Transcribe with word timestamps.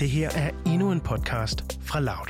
Det 0.00 0.10
her 0.10 0.30
er 0.30 0.50
endnu 0.66 0.92
en 0.92 1.00
podcast 1.00 1.78
fra 1.82 2.00
Loud. 2.00 2.26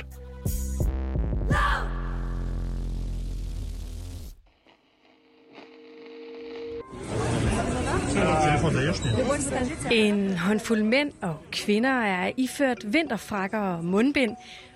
En 9.91 10.37
håndfuld 10.37 10.83
mænd 10.83 11.11
og 11.21 11.35
kvinder 11.51 11.89
er 11.89 12.31
iført 12.37 12.93
vinterfrakker 12.93 13.59
og 13.59 13.85
mundbind, 13.85 14.35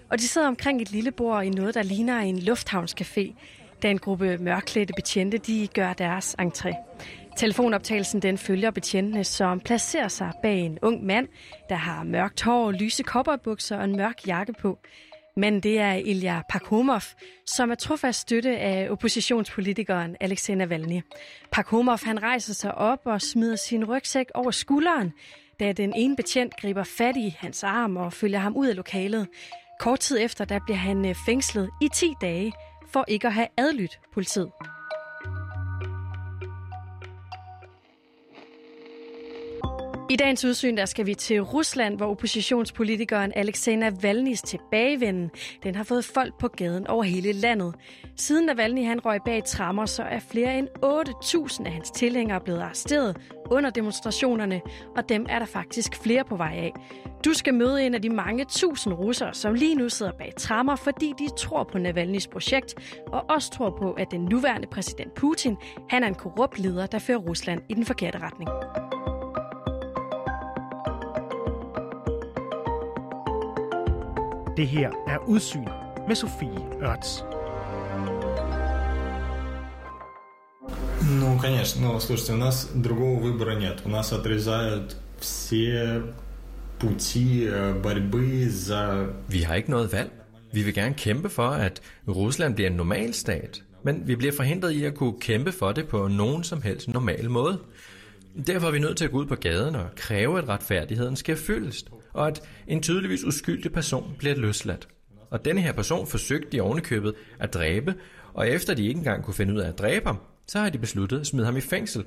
og 0.10 0.20
de 0.20 0.28
sidder 0.28 0.48
omkring 0.48 0.82
et 0.82 0.92
lille 0.92 1.12
bord 1.12 1.44
i 1.44 1.50
noget, 1.50 1.76
der 1.76 1.84
ligner 1.84 2.20
en 2.20 2.38
lufthavnscafé, 2.38 3.34
da 3.84 3.92
en 3.92 4.00
gruppe 4.00 4.38
mørklædte 4.38 4.94
betjente 4.96 5.38
de 5.38 5.68
gør 5.74 5.94
deres 5.94 6.36
entré. 6.42 6.74
Telefonoptagelsen 7.36 8.22
den 8.22 8.38
følger 8.38 8.72
betjentene, 8.72 9.24
som 9.24 9.60
placerer 9.60 10.08
sig 10.08 10.32
bag 10.42 10.60
en 10.60 10.80
ung 10.82 11.06
mand, 11.06 11.28
der 11.70 11.76
har 11.76 12.04
mørkt 12.04 12.42
hår, 12.42 12.72
lyse 12.72 13.04
kopperbukser 13.04 13.78
og 13.78 13.84
en 13.84 13.98
mørk 13.98 14.28
jakke 14.28 14.54
på. 14.54 14.80
Men 15.38 15.60
det 15.60 15.80
er 15.80 15.94
Ilya 15.94 16.42
Pakhomov, 16.50 17.02
som 17.46 17.72
er 17.72 17.76
trofast 17.76 18.20
støtte 18.20 18.58
af 18.58 18.90
oppositionspolitikeren 18.90 20.16
Alexander 20.20 20.66
Navalny. 20.66 21.02
Pakhomov 21.52 22.00
han 22.04 22.24
rejser 22.24 22.54
sig 22.54 22.76
op 22.76 23.00
og 23.06 23.22
smider 23.22 23.56
sin 23.56 23.86
rygsæk 23.86 24.26
over 24.34 24.52
skulderen, 24.52 25.14
da 25.60 25.72
den 25.72 25.94
ene 25.96 26.16
betjent 26.16 26.56
griber 26.56 26.84
fat 26.84 27.18
i 27.18 27.36
hans 27.40 27.64
arm 27.64 27.98
og 27.98 28.14
følger 28.14 28.40
ham 28.40 28.56
ud 28.56 28.68
af 28.68 28.76
lokalet. 28.76 29.28
Kort 29.80 30.00
tid 30.00 30.18
efter 30.22 30.46
der 30.46 30.60
bliver 30.66 30.78
han 30.78 31.06
øh, 31.06 31.16
fængslet 31.26 31.70
i 31.82 31.90
10 31.94 32.14
dage 32.22 32.54
for 32.94 33.06
ikke 33.08 33.28
at 33.28 33.34
have 33.34 33.48
adlydt 33.58 34.00
politiet. 34.14 34.52
I 40.10 40.16
dagens 40.16 40.46
udsyn 40.46 40.78
der 40.78 40.86
skal 40.86 41.06
vi 41.06 41.14
til 41.14 41.42
Rusland, 41.42 41.98
hvor 41.98 42.06
oppositionspolitikeren 42.06 43.32
Alexei 43.36 43.76
Navalny's 43.76 44.42
tilbagevenden 44.46 45.32
den 45.64 45.76
har 45.76 45.84
fået 45.84 46.06
folk 46.06 46.40
på 46.40 46.48
gaden 46.48 46.88
over 46.88 47.04
hele 47.04 47.32
landet. 47.32 47.76
Siden 48.16 48.46
Navalny 48.46 48.86
han 48.86 49.06
røg 49.06 49.20
bag 49.26 49.44
trammer, 49.44 49.86
så 49.86 50.04
er 50.04 50.20
flere 50.20 50.58
end 50.58 50.68
8.000 50.86 51.66
af 51.66 51.72
hans 51.72 51.92
tilhængere 51.92 52.42
blevet 52.42 52.60
arresteret 52.60 53.18
under 53.52 53.70
demonstrationerne, 53.70 54.62
og 54.98 55.10
dem 55.10 55.26
er 55.30 55.40
der 55.40 55.46
faktisk 55.46 55.96
flere 56.04 56.24
på 56.24 56.36
vej 56.36 56.54
af. 56.56 56.74
Du 57.26 57.34
skal 57.34 57.54
møde 57.54 57.86
en 57.86 57.94
af 57.94 58.02
de 58.02 58.10
mange 58.10 58.46
tusind 58.46 58.94
russere, 58.94 59.34
som 59.34 59.54
lige 59.54 59.76
nu 59.76 59.90
sidder 59.90 60.12
bag 60.12 60.34
trammer, 60.38 60.76
fordi 60.76 61.14
de 61.20 61.28
tror 61.38 61.64
på 61.64 61.78
Navalny's 61.78 62.30
projekt, 62.32 62.76
og 63.08 63.26
også 63.30 63.52
tror 63.52 63.78
på, 63.82 63.92
at 63.92 64.12
den 64.12 64.22
nuværende 64.22 64.68
præsident 64.68 65.14
Putin 65.14 65.58
han 65.90 66.04
er 66.04 66.08
en 66.08 66.16
korrupt 66.16 66.60
leder, 66.60 66.86
der 66.86 67.00
fører 67.00 67.20
Rusland 67.20 67.62
i 67.70 67.74
den 67.74 67.86
forkerte 67.86 68.18
retning. 68.18 68.50
Det 74.57 74.69
her 74.69 74.91
er 75.09 75.19
Udsyn 75.29 75.69
med 76.09 76.17
Sofie 76.17 76.61
Ørts. 76.83 77.25
Ну, 81.21 81.39
конечно, 81.39 81.81
но 81.81 82.01
слушайте, 82.01 82.33
у 82.33 82.37
нас 82.37 82.71
другого 82.75 83.21
выбора 83.21 83.55
нет. 83.55 83.83
У 83.85 83.89
нас 83.89 84.13
отрезают 84.13 84.97
все 85.19 86.03
пути 86.79 87.45
э, 87.45 87.75
борьбы 87.83 88.49
за... 88.49 89.07
Vi 89.29 89.43
har 89.43 89.55
ikke 89.55 89.71
noget 89.71 89.93
valg. 89.93 90.11
Vi 90.53 90.63
vil 90.63 90.75
gerne 90.75 90.95
kæmpe 90.95 91.29
for, 91.29 91.49
at 91.49 91.81
Rusland 92.09 92.55
bliver 92.55 92.71
en 92.71 92.77
normal 92.77 93.15
stat, 93.15 93.63
men 93.83 94.03
vi 94.07 94.17
bliver 94.17 94.33
forhindret 94.33 94.71
i 94.71 94.85
at 94.85 94.95
kunne 94.95 95.21
kæmpe 95.21 95.53
for 95.53 95.73
det 95.73 95.89
på 95.89 96.09
nogen 96.09 96.45
som 96.45 96.63
helst 96.63 96.89
normal 96.89 97.31
måde. 97.31 97.59
Derfor 98.48 98.68
er 98.68 98.72
vi 98.72 98.80
nødt 98.80 98.98
til 98.98 99.06
at 99.06 99.12
gå 99.12 99.18
ud 99.18 99.26
på 99.26 99.36
gaden 99.36 99.76
og 99.76 99.90
kræve, 99.96 100.38
at 100.38 100.50
retfærdigheden 100.50 101.16
sker 101.16 101.36
fyldest, 101.36 101.90
og 102.14 102.28
at 102.28 102.42
en 102.68 102.82
tydeligvis 102.82 103.24
uskyldig 103.24 103.72
person 103.72 104.16
bliver 104.18 104.36
løsladt. 104.36 104.88
Og 105.30 105.46
denne 105.46 105.62
her 105.62 105.72
person 105.72 106.08
forsøgte 106.08 106.50
de 106.52 106.62
ovenikøbet 106.62 107.14
at 107.40 107.54
dræbe, 107.54 107.96
og 108.34 108.50
efter 108.50 108.74
de 108.74 108.88
ikke 108.88 108.98
engang 108.98 109.24
kunne 109.24 109.34
finde 109.34 109.54
ud 109.54 109.60
af 109.60 109.68
at 109.68 109.80
dræbe 109.80 110.06
ham, 110.06 110.18
så 110.48 110.60
har 110.60 110.70
de 110.70 110.78
besluttet 110.78 111.20
at 111.20 111.28
smide 111.28 111.46
ham 111.46 111.58
i 111.58 111.62
fængsel. 111.62 112.06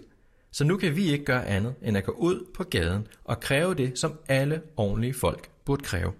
Så 0.53 0.65
nu 0.65 0.77
kan 0.77 0.97
vi 0.97 1.13
ikke 1.13 1.25
gøre 1.25 1.47
andet 1.47 1.75
end 1.83 1.97
at 1.97 2.05
gå 2.05 2.13
ud 2.13 2.47
på 2.55 2.65
gaden 2.65 3.07
og 3.25 3.41
kræve 3.41 3.75
det, 3.75 3.99
som 3.99 4.19
alle 4.29 4.63
ordentlige 4.77 5.15
folk 5.15 5.49
burde 5.65 5.85
kræve. 5.85 6.13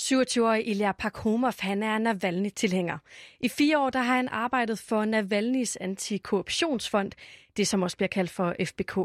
27-årige 0.00 0.64
Ilya 0.64 0.92
Pakhomov, 0.92 1.52
han 1.58 1.82
er 1.82 1.98
Navalny-tilhænger. 1.98 2.98
I 3.40 3.48
fire 3.48 3.78
år 3.78 3.90
der 3.90 3.98
har 3.98 4.16
han 4.16 4.28
arbejdet 4.28 4.78
for 4.78 5.04
Navalnys 5.04 5.76
antikorruptionsfond, 5.76 7.12
det 7.56 7.68
som 7.68 7.82
også 7.82 7.96
bliver 7.96 8.08
kaldt 8.08 8.30
for 8.30 8.56
FBK. 8.64 8.96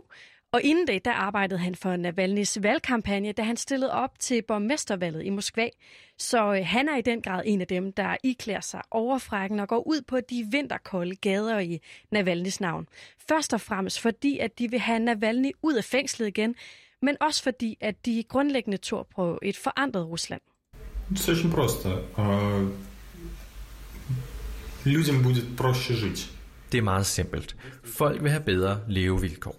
Og 0.52 0.62
inden 0.64 0.88
det, 0.88 1.06
der 1.06 1.12
arbejdede 1.12 1.60
han 1.60 1.76
for 1.76 1.96
Navalnys 1.96 2.64
valgkampagne, 2.64 3.32
da 3.32 3.42
han 3.42 3.58
stillede 3.58 3.92
op 3.92 4.20
til 4.20 4.42
borgmestervalget 4.42 5.26
i 5.26 5.30
Moskva. 5.30 5.70
Så 6.18 6.54
øh, 6.54 6.66
han 6.66 6.90
er 6.90 6.98
i 6.98 7.02
den 7.02 7.22
grad 7.22 7.44
en 7.46 7.62
af 7.62 7.68
dem, 7.68 7.94
der 7.94 8.18
iklærer 8.24 8.62
sig 8.62 8.82
overfrækken 8.92 9.60
og 9.60 9.68
går 9.68 9.88
ud 9.88 10.02
på 10.02 10.20
de 10.20 10.48
vinterkolde 10.52 11.16
gader 11.16 11.60
i 11.60 11.80
Navalnys 12.12 12.62
navn. 12.62 12.88
Først 13.28 13.54
og 13.54 13.62
fremmest 13.62 14.00
fordi, 14.00 14.40
at 14.40 14.60
de 14.60 14.72
vil 14.72 14.80
have 14.80 15.00
Navalny 15.00 15.52
ud 15.62 15.74
af 15.74 15.84
fængslet 15.84 16.28
igen, 16.28 16.56
men 17.02 17.18
også 17.22 17.44
fordi, 17.44 17.78
at 17.82 18.06
de 18.06 18.24
grundlæggende 18.24 18.78
tror 18.78 19.04
på 19.16 19.40
et 19.42 19.58
forandret 19.58 20.08
Rusland. 20.08 20.42
Все 21.15 21.33
очень 21.33 21.51
просто. 21.51 22.03
А, 22.17 22.69
Людям 24.85 25.23
будет 25.23 25.57
проще 25.57 25.95
жить. 25.95 26.31
Det 26.73 26.79
er 26.79 26.83
meget 26.83 27.07
simpelt. 27.07 27.57
Folk 27.85 28.23
vil 28.23 28.31
have 28.31 28.45
bedre 28.45 28.81
levevilkår. 28.89 29.57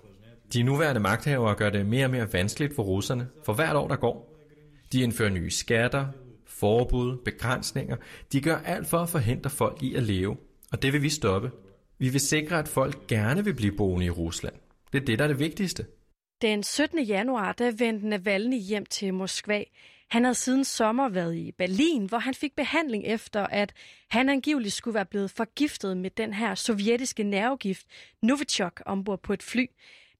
De 0.53 0.63
nuværende 0.63 1.01
magthavere 1.01 1.55
gør 1.55 1.69
det 1.69 1.85
mere 1.85 2.05
og 2.05 2.11
mere 2.11 2.33
vanskeligt 2.33 2.75
for 2.75 2.83
russerne 2.83 3.27
for 3.45 3.53
hvert 3.53 3.75
år, 3.75 3.87
der 3.87 3.95
går. 3.95 4.35
De 4.91 5.01
indfører 5.01 5.29
nye 5.29 5.51
skatter, 5.51 6.05
forbud, 6.47 7.17
begrænsninger. 7.25 7.97
De 8.31 8.41
gør 8.41 8.57
alt 8.57 8.87
for 8.87 8.97
at 8.97 9.09
forhindre 9.09 9.49
folk 9.49 9.83
i 9.83 9.95
at 9.95 10.03
leve. 10.03 10.37
Og 10.71 10.81
det 10.81 10.93
vil 10.93 11.01
vi 11.01 11.09
stoppe. 11.09 11.51
Vi 11.99 12.09
vil 12.09 12.21
sikre, 12.21 12.59
at 12.59 12.67
folk 12.67 13.07
gerne 13.07 13.43
vil 13.43 13.53
blive 13.53 13.71
boende 13.77 14.05
i 14.05 14.09
Rusland. 14.09 14.53
Det 14.93 15.01
er 15.01 15.05
det, 15.05 15.19
der 15.19 15.25
er 15.25 15.29
det 15.29 15.39
vigtigste. 15.39 15.85
Den 16.41 16.63
17. 16.63 17.03
januar 17.03 17.51
der 17.51 17.71
vendte 17.71 18.07
Navalny 18.07 18.59
hjem 18.59 18.85
til 18.85 19.13
Moskva. 19.13 19.63
Han 20.14 20.24
havde 20.24 20.34
siden 20.34 20.64
sommer 20.64 21.08
været 21.08 21.34
i 21.34 21.52
Berlin, 21.52 22.06
hvor 22.06 22.18
han 22.18 22.34
fik 22.34 22.56
behandling 22.56 23.04
efter, 23.06 23.46
at 23.46 23.72
han 24.10 24.28
angiveligt 24.28 24.74
skulle 24.74 24.94
være 24.94 25.04
blevet 25.04 25.30
forgiftet 25.30 25.96
med 25.96 26.10
den 26.10 26.34
her 26.34 26.54
sovjetiske 26.54 27.22
nervegift 27.22 27.86
Novichok 28.22 28.82
ombord 28.86 29.22
på 29.22 29.32
et 29.32 29.42
fly. 29.42 29.66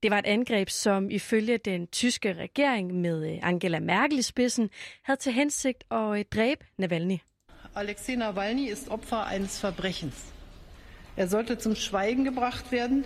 Det 0.03 0.11
var 0.11 0.19
et 0.19 0.25
angreb, 0.25 0.69
som 0.69 1.09
ifølge 1.09 1.57
den 1.57 1.87
tyske 1.87 2.33
regering 2.33 2.93
med 2.93 3.31
øh, 3.31 3.39
Angela 3.41 3.79
Merkel 3.79 4.19
i 4.19 4.21
spidsen 4.21 4.69
havde 5.03 5.19
til 5.19 5.31
hensigt 5.31 5.83
at 5.91 6.19
øh, 6.19 6.25
dræbe 6.35 6.65
Navalny. 6.77 7.17
Alexei 7.75 8.15
Nawalny 8.15 8.71
ist 8.71 8.87
Opfer 8.89 9.23
eines 9.33 9.63
Verbrechens. 9.63 10.33
Er 11.17 11.27
sollte 11.27 11.55
zum 11.55 11.75
Schweigen 11.75 12.25
gebracht 12.25 12.71
werden 12.71 13.05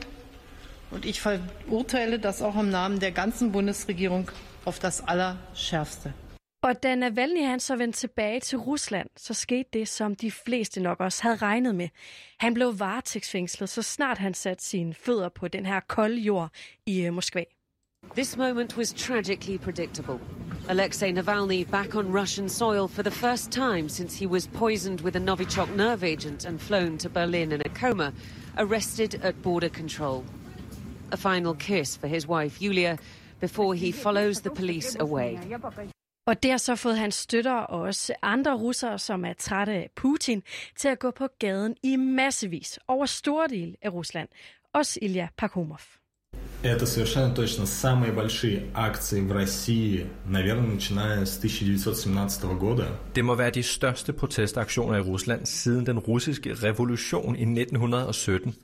und 0.91 1.05
ich 1.05 1.21
verurteile 1.21 2.17
das 2.17 2.41
auch 2.41 2.59
im 2.59 2.69
Namen 2.69 2.99
der 2.99 3.11
ganzen 3.11 3.51
Bundesregierung 3.51 4.31
auf 4.65 4.79
das 4.79 5.01
Allerschärfste. 5.07 6.13
Og 6.61 6.83
da 6.83 6.95
Navalny 6.95 7.43
han 7.43 7.59
så 7.59 7.75
vendte 7.75 7.99
tilbage 7.99 8.39
til 8.39 8.57
Rusland, 8.57 9.09
så 9.17 9.33
skete 9.33 9.69
det, 9.73 9.87
som 9.87 10.15
de 10.15 10.31
fleste 10.31 10.81
nok 10.81 10.99
også 10.99 11.23
havde 11.23 11.35
regnet 11.35 11.75
med. 11.75 11.89
Han 12.39 12.53
blev 12.53 12.79
varetægtsfængslet, 12.79 13.69
så 13.69 13.81
snart 13.81 14.17
han 14.17 14.33
satte 14.33 14.63
sine 14.63 14.93
fødder 14.93 15.29
på 15.29 15.47
den 15.47 15.65
her 15.65 15.79
kolde 15.79 16.17
jord 16.21 16.49
i 16.85 17.01
øh, 17.01 17.13
Moskva. 17.13 17.43
This 18.15 18.37
moment 18.37 18.77
was 18.77 18.93
tragically 18.93 19.57
predictable. 19.57 20.19
Alexei 20.69 21.11
Navalny 21.11 21.65
back 21.65 21.95
on 21.95 22.17
Russian 22.19 22.49
soil 22.49 22.87
for 22.87 23.01
the 23.01 23.11
first 23.11 23.51
time 23.51 23.89
since 23.89 24.19
he 24.19 24.27
was 24.27 24.47
poisoned 24.47 25.01
with 25.01 25.17
a 25.17 25.19
Novichok 25.19 25.75
nerve 25.75 26.03
agent 26.03 26.45
and 26.45 26.59
flown 26.59 26.97
to 26.97 27.09
Berlin 27.09 27.51
in 27.51 27.61
a 27.65 27.69
coma, 27.69 28.13
arrested 28.57 29.15
at 29.23 29.41
border 29.41 29.69
control. 29.69 30.23
A 31.11 31.17
final 31.17 31.55
kiss 31.55 31.97
for 31.97 32.07
his 32.07 32.27
wife 32.27 32.61
Yulia 32.61 32.97
before 33.39 33.75
he 33.75 33.91
follows 33.91 34.41
the 34.41 34.49
police 34.49 34.95
away. 34.99 35.39
Og 36.29 36.43
det 36.43 36.51
har 36.51 36.57
så 36.57 36.75
fået 36.75 36.97
hans 36.97 37.15
støtter 37.15 37.53
og 37.53 37.81
også 37.81 38.13
andre 38.21 38.55
russere, 38.55 38.99
som 38.99 39.25
er 39.25 39.33
trætte 39.33 39.73
af 39.73 39.89
Putin, 39.95 40.43
til 40.75 40.87
at 40.87 40.99
gå 40.99 41.11
på 41.11 41.27
gaden 41.39 41.75
i 41.83 41.95
massevis 41.95 42.79
over 42.87 43.05
store 43.05 43.47
dele 43.47 43.75
af 43.81 43.93
Rusland. 43.93 44.29
Også 44.73 44.99
Ilya 45.01 45.27
Pakhomov. 45.37 45.81
Это 46.64 46.86
совершенно 46.86 47.34
точно 47.34 47.66
самые 47.66 48.12
большие 48.12 48.62
акции 48.74 49.20
в 49.20 49.32
России, 49.32 50.06
наверное, 50.26 50.74
начиная 50.74 51.26
с 51.26 51.36
1917 51.36 52.44
года. 52.58 52.86
Det 53.14 53.24
må 53.24 53.34
være 53.34 53.50
de 53.50 53.62
største 53.62 54.12
protestaktioner 54.12 54.96
i 54.96 55.00
Rusland 55.00 55.46
siden 55.46 55.86
den 55.86 55.98
russiske 55.98 56.54
revolution 56.54 57.36
i 57.36 57.42
1917. 57.42 58.54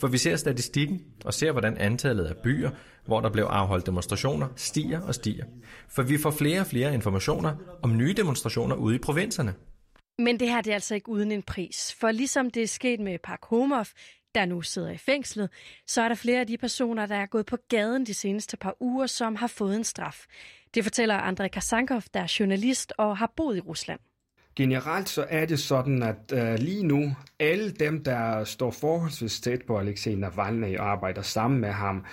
For 0.00 0.08
vi 0.08 0.18
ser 0.18 0.36
statistikken 0.36 1.00
og 1.24 1.34
ser, 1.34 1.52
hvordan 1.52 1.76
antallet 1.76 2.24
af 2.24 2.36
byer, 2.36 2.70
hvor 3.06 3.20
der 3.20 3.30
blev 3.30 3.44
afholdt 3.44 3.86
demonstrationer, 3.86 4.48
stiger 4.56 5.00
og 5.00 5.14
stiger. 5.14 5.44
For 5.88 6.02
vi 6.02 6.18
får 6.18 6.30
flere 6.30 6.60
og 6.60 6.66
flere 6.66 6.94
informationer 6.94 7.56
om 7.82 7.96
nye 7.96 8.12
demonstrationer 8.12 8.76
ude 8.76 8.94
i 8.94 8.98
provinserne. 8.98 9.54
Men 10.18 10.40
det 10.40 10.48
her 10.48 10.60
det 10.60 10.70
er 10.70 10.74
altså 10.74 10.94
ikke 10.94 11.08
uden 11.08 11.32
en 11.32 11.42
pris. 11.42 11.96
For 12.00 12.10
ligesom 12.10 12.50
det 12.50 12.62
er 12.62 12.66
sket 12.66 13.00
med 13.00 13.18
Pakhomov, 13.24 13.86
der 14.35 14.45
nu 14.45 14.61
sidder 14.61 14.91
i 14.91 14.97
fængslet, 14.97 15.49
så 15.87 16.01
er 16.01 16.07
der 16.07 16.15
flere 16.15 16.39
af 16.39 16.47
de 16.47 16.57
personer, 16.57 17.05
der 17.05 17.15
er 17.15 17.25
gået 17.25 17.45
på 17.45 17.57
gaden 17.69 18.05
de 18.05 18.13
seneste 18.13 18.57
par 18.57 18.75
uger, 18.79 19.07
som 19.07 19.35
har 19.35 19.47
fået 19.47 19.75
en 19.75 19.83
straf. 19.83 20.25
Det 20.73 20.83
fortæller 20.83 21.15
Andrei 21.15 21.47
Kasankov, 21.47 22.01
der 22.13 22.19
er 22.19 22.35
journalist 22.39 22.93
og 22.97 23.17
har 23.17 23.33
boet 23.35 23.57
i 23.57 23.59
Rusland. 23.59 23.99
Generelt 24.55 25.09
så 25.09 25.25
er 25.29 25.45
det 25.45 25.59
sådan, 25.59 26.03
at 26.03 26.33
øh, 26.33 26.59
lige 26.59 26.83
nu, 26.83 27.15
alle 27.39 27.71
dem, 27.71 28.03
der 28.03 28.43
står 28.43 28.71
forholdsvis 28.71 29.41
tæt 29.41 29.61
på 29.67 29.77
Alexei 29.79 30.15
Navalny 30.15 30.77
og 30.77 30.91
arbejder 30.91 31.21
sammen 31.21 31.59
med 31.61 31.71
ham, 31.71 32.05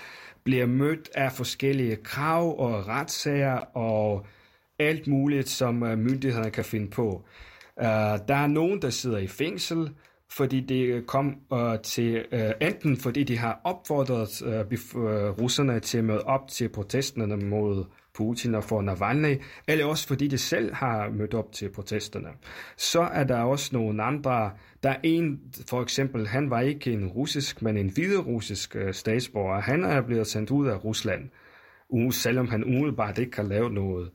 bliver 0.45 0.67
mødt 0.67 1.11
af 1.15 1.33
forskellige 1.33 1.97
krav 1.97 2.59
og 2.59 2.89
retssager 2.89 3.57
og 3.77 4.27
alt 4.79 5.07
muligt, 5.07 5.49
som 5.49 5.83
øh, 5.83 5.99
myndighederne 5.99 6.51
kan 6.51 6.65
finde 6.65 6.91
på. 6.91 7.25
Øh, 7.81 7.87
der 8.29 8.35
er 8.35 8.47
nogen, 8.47 8.83
der 8.83 8.91
sidder 8.91 9.19
i 9.19 9.27
fængsel, 9.27 9.91
fordi 10.33 10.61
det 10.61 10.85
øh, 10.85 11.03
kom 11.03 11.37
øh, 11.53 11.79
til, 11.83 12.25
øh, 12.33 12.51
enten 12.61 12.97
fordi 12.97 13.25
de 13.25 13.39
har 13.39 13.61
opfordret 13.65 14.43
øh, 14.47 14.61
øh, 14.61 15.31
russerne 15.31 15.81
til 15.81 15.99
at 15.99 16.05
møde 16.05 16.23
op 16.23 16.49
til 16.49 16.69
protesterne 16.69 17.37
mod 17.37 17.85
Putin 18.15 18.55
og 18.55 18.65
for 18.65 18.83
Navalny, 18.83 19.41
eller 19.69 19.85
også 19.85 20.09
fordi 20.09 20.29
de 20.29 20.39
selv 20.39 20.75
har 20.75 21.11
mødt 21.11 21.35
op 21.35 21.53
til 21.53 21.69
protesterne. 21.69 22.29
Så 22.77 23.01
er 23.01 23.25
der 23.25 23.43
også 23.43 23.71
nogle 23.73 24.03
andre. 24.03 24.51
Der 24.83 24.91
er 24.91 25.01
en, 25.03 25.41
for 25.69 25.83
eksempel, 25.83 26.27
han 26.27 26.51
var 26.51 26.61
ikke 26.61 26.93
en 26.93 27.07
russisk, 27.07 27.63
men 27.63 27.77
en 27.77 27.91
hviderussisk 27.95 28.77
øh, 28.77 28.95
statsborger. 28.95 29.61
Han 29.61 29.85
er 29.85 30.01
blevet 30.01 30.27
sendt 30.27 30.51
ud 30.51 30.67
af 30.67 30.85
Rusland, 30.85 31.31
selvom 32.11 32.49
han 32.49 32.65
umiddelbart 32.65 33.19
ikke 33.19 33.31
kan 33.31 33.49
lave 33.49 33.71
noget. 33.71 34.11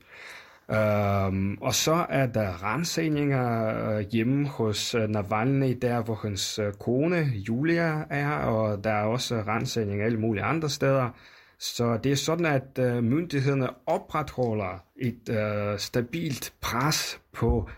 Um, 0.68 1.58
og 1.60 1.74
så 1.74 2.06
er 2.08 2.26
der 2.26 2.74
rensagninger 2.74 3.66
øh, 3.90 4.04
hjemme 4.12 4.48
hos 4.48 4.94
øh, 4.94 5.08
Navalny, 5.08 5.78
der 5.82 6.02
hvor 6.02 6.14
hans 6.14 6.58
øh, 6.58 6.72
kone 6.72 7.16
Julia 7.48 8.04
er, 8.10 8.30
og 8.30 8.84
der 8.84 8.90
er 8.90 9.04
også 9.04 9.34
rensagninger 9.34 10.04
alle 10.04 10.20
mulige 10.20 10.44
andre 10.44 10.70
steder. 10.70 11.10
Så 11.58 11.96
det 11.96 12.12
er 12.12 12.16
sådan, 12.16 12.46
at 12.46 12.78
uh, 12.78 13.04
myndighederne 13.04 13.68
opretholder 13.86 14.84
et 14.96 15.28
uh, 15.28 15.78
stabilt 15.78 16.52
pres 16.60 17.20
på 17.32 17.68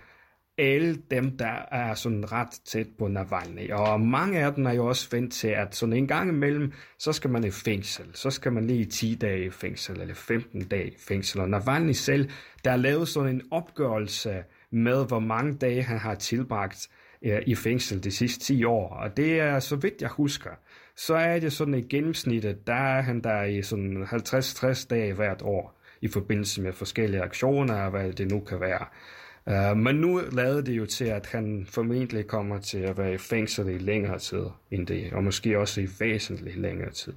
alle 0.58 0.96
dem, 1.10 1.37
der 1.37 1.66
er 1.72 1.94
sådan 1.94 2.32
ret 2.32 2.60
tæt 2.64 2.87
på 2.99 3.08
Navalny. 3.08 3.72
Og 3.72 4.00
mange 4.00 4.38
af 4.38 4.55
dem 4.55 4.66
er 4.66 4.72
jo 4.72 4.87
også 4.87 5.08
vendt 5.10 5.32
til, 5.32 5.49
at 5.49 5.76
sådan 5.76 5.93
en 5.93 6.06
gang 6.06 6.31
imellem, 6.31 6.72
så 6.99 7.12
skal 7.12 7.31
man 7.31 7.44
i 7.44 7.50
fængsel. 7.50 8.06
Så 8.14 8.31
skal 8.31 8.52
man 8.52 8.66
lige 8.66 8.84
10 8.84 9.14
dage 9.14 9.44
i 9.44 9.50
fængsel, 9.50 10.00
eller 10.00 10.14
15 10.14 10.64
dage 10.64 10.88
i 10.88 10.96
fængsel. 11.08 11.40
Og 11.40 11.49
Navalny 11.49 11.93
selv, 11.93 12.31
der 12.64 12.70
er 12.70 12.76
lavet 12.76 13.08
sådan 13.08 13.34
en 13.34 13.43
opgørelse 13.50 14.44
med, 14.70 15.06
hvor 15.06 15.19
mange 15.20 15.55
dage 15.55 15.82
han 15.82 15.99
har 15.99 16.14
tilbragt 16.14 16.88
øh, 17.22 17.43
i 17.46 17.55
fængsel 17.55 18.05
de 18.05 18.10
sidste 18.10 18.44
10 18.44 18.64
år. 18.64 18.94
Og 18.94 19.16
det 19.16 19.40
er, 19.40 19.60
så 19.60 19.76
vidt 19.76 20.02
jeg 20.02 20.10
husker, 20.10 20.50
så 20.96 21.14
er 21.14 21.40
det 21.40 21.52
sådan 21.52 21.75
i 21.75 21.82
gennemsnittet, 21.82 22.66
der 22.66 22.75
er 22.75 23.02
han 23.02 23.20
der 23.20 23.43
i 23.43 23.62
sådan 23.62 24.02
50-60 24.02 24.87
dage 24.90 25.12
hvert 25.12 25.43
år 25.43 25.81
i 26.00 26.08
forbindelse 26.08 26.62
med 26.62 26.72
forskellige 26.72 27.22
aktioner 27.22 27.75
og 27.75 27.90
hvad 27.90 28.12
det 28.12 28.31
nu 28.31 28.40
kan 28.40 28.60
være. 28.60 28.87
Uh, 29.49 29.77
men 29.77 29.97
nu 29.97 30.21
lavede 30.33 30.67
det 30.67 30.73
jo 30.73 30.87
til, 30.87 31.05
at 31.05 31.27
han 31.27 31.67
formentlig 31.71 32.27
kommer 32.27 32.59
til 32.61 32.79
at 32.79 32.99
være 32.99 33.15
i 33.15 33.19
fængsel 33.19 33.69
i 33.69 33.79
længere 33.79 34.19
tid 34.19 34.45
end 34.71 34.87
det, 34.87 35.12
og 35.12 35.25
måske 35.25 35.59
også 35.59 35.81
i 35.81 35.89
væsentligt 36.00 36.59
længere 36.59 36.91
tid. 36.91 37.12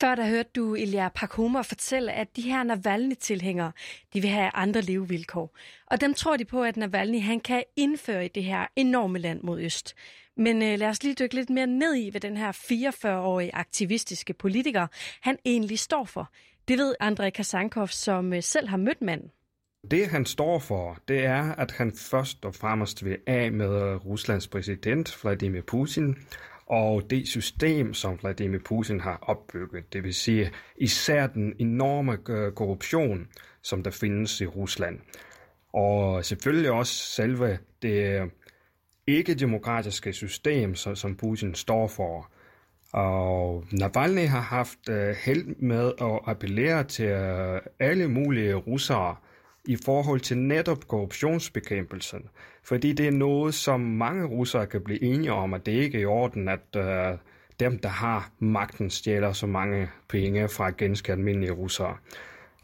Før 0.00 0.14
der 0.14 0.28
hørte 0.28 0.50
du 0.56 0.74
Ilya 0.74 1.08
Pakhoma 1.08 1.60
fortælle, 1.60 2.12
at 2.12 2.36
de 2.36 2.42
her 2.42 2.62
Navalny-tilhængere, 2.62 3.72
de 4.14 4.20
vil 4.20 4.30
have 4.30 4.50
andre 4.54 4.80
levevilkår. 4.80 5.56
Og 5.86 6.00
dem 6.00 6.14
tror 6.14 6.36
de 6.36 6.44
på, 6.44 6.62
at 6.62 6.76
Navalny 6.76 7.20
han 7.20 7.40
kan 7.40 7.62
indføre 7.76 8.24
i 8.24 8.28
det 8.28 8.44
her 8.44 8.66
enorme 8.76 9.18
land 9.18 9.40
mod 9.42 9.60
øst. 9.60 9.94
Men 10.36 10.62
øh, 10.62 10.78
lad 10.78 10.88
os 10.88 11.02
lige 11.02 11.14
dykke 11.14 11.34
lidt 11.34 11.50
mere 11.50 11.66
ned 11.66 11.94
i, 11.94 12.10
hvad 12.10 12.20
den 12.20 12.36
her 12.36 12.52
44-årige 12.52 13.54
aktivistiske 13.54 14.32
politiker, 14.32 14.86
han 15.20 15.38
egentlig 15.44 15.78
står 15.78 16.04
for. 16.04 16.30
Det 16.68 16.78
ved 16.78 16.94
Andrej 17.00 17.30
Kasankov, 17.30 17.88
som 17.88 18.32
øh, 18.32 18.42
selv 18.42 18.68
har 18.68 18.76
mødt 18.76 19.02
manden. 19.02 19.30
Det 19.90 20.06
han 20.06 20.26
står 20.26 20.58
for, 20.58 20.98
det 21.08 21.24
er, 21.24 21.52
at 21.52 21.70
han 21.70 21.92
først 21.92 22.44
og 22.44 22.54
fremmest 22.54 23.04
vil 23.04 23.18
af 23.26 23.52
med 23.52 24.06
Ruslands 24.06 24.48
præsident 24.48 25.18
Vladimir 25.22 25.60
Putin, 25.60 26.16
og 26.66 27.10
det 27.10 27.28
system, 27.28 27.94
som 27.94 28.18
Vladimir 28.22 28.58
Putin 28.58 29.00
har 29.00 29.18
opbygget, 29.22 29.92
det 29.92 30.04
vil 30.04 30.14
sige 30.14 30.52
især 30.76 31.26
den 31.26 31.54
enorme 31.58 32.18
øh, 32.28 32.52
korruption, 32.52 33.26
som 33.62 33.82
der 33.82 33.90
findes 33.90 34.40
i 34.40 34.46
Rusland. 34.46 34.98
Og 35.72 36.24
selvfølgelig 36.24 36.70
også 36.70 36.92
selve 36.92 37.58
det 37.82 38.20
øh, 38.20 38.28
ikke-demokratiske 39.06 40.12
system, 40.12 40.74
som 40.74 41.16
Putin 41.16 41.54
står 41.54 41.86
for. 41.86 42.30
Og 42.92 43.64
Navalny 43.72 44.26
har 44.26 44.40
haft 44.40 44.88
øh, 44.88 45.16
held 45.24 45.56
med 45.56 45.92
at 46.00 46.20
appellere 46.26 46.84
til 46.84 47.08
alle 47.78 48.08
mulige 48.08 48.54
russere 48.54 49.16
i 49.64 49.76
forhold 49.84 50.20
til 50.20 50.38
netop 50.38 50.88
korruptionsbekæmpelsen. 50.88 52.28
Fordi 52.62 52.92
det 52.92 53.06
er 53.06 53.10
noget, 53.10 53.54
som 53.54 53.80
mange 53.80 54.24
russere 54.24 54.66
kan 54.66 54.84
blive 54.84 55.02
enige 55.02 55.32
om, 55.32 55.54
at 55.54 55.66
det 55.66 55.72
ikke 55.72 55.98
er 55.98 56.02
i 56.02 56.04
orden, 56.04 56.48
at 56.48 56.76
øh, 56.76 57.18
dem, 57.60 57.78
der 57.78 57.88
har 57.88 58.30
magten, 58.38 58.90
stjæler 58.90 59.32
så 59.32 59.46
mange 59.46 59.90
penge 60.08 60.48
fra 60.48 60.70
ganske 60.70 61.12
almindelige 61.12 61.52
russere. 61.52 61.96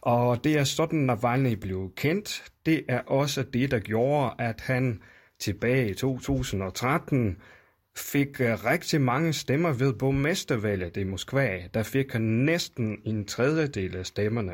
Og 0.01 0.45
det 0.45 0.59
er 0.59 0.65
sådan, 0.65 0.99
Navalny 0.99 1.53
blev 1.53 1.93
kendt. 1.97 2.45
Det 2.67 2.85
er 2.89 3.01
også 3.01 3.43
det, 3.43 3.71
der 3.71 3.79
gjorde, 3.79 4.35
at 4.39 4.61
han 4.61 5.03
tilbage 5.39 5.91
i 5.91 5.95
2013 5.95 7.37
fik 7.97 8.41
øh, 8.41 8.65
rigtig 8.65 9.01
mange 9.01 9.33
stemmer 9.33 9.73
ved 9.73 9.93
borgmestervalget 9.93 10.97
i 10.97 11.05
Moskva. 11.05 11.61
Der 11.75 11.83
fik 11.83 12.13
han 12.13 12.23
næsten 12.23 12.99
en 13.05 13.25
tredjedel 13.25 13.97
af 13.97 14.07
stemmerne. 14.07 14.53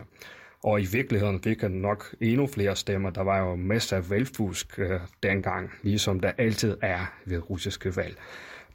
Og 0.63 0.81
i 0.81 0.85
virkeligheden 0.85 1.43
fik 1.43 1.61
han 1.61 1.71
nok 1.71 2.15
endnu 2.21 2.47
flere 2.47 2.77
stemmer. 2.77 3.11
Der 3.11 3.23
var 3.23 3.39
jo 3.39 3.57
masser 3.57 3.97
af 3.97 4.11
valgfusk 4.11 4.79
øh, 4.79 5.01
dengang, 5.23 5.71
ligesom 5.83 6.21
der 6.21 6.33
altid 6.39 6.77
er 6.83 7.13
ved 7.25 7.51
russiske 7.51 7.97
valg. 7.97 8.17